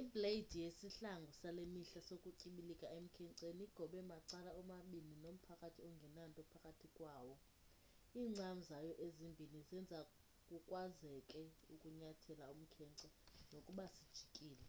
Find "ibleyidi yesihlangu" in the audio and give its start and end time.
0.00-1.30